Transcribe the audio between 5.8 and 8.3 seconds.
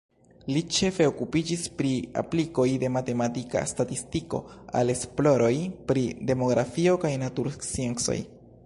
pri demografio kaj natursciencoj.